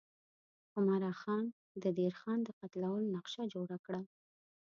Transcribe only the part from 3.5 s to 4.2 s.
جوړه کړه.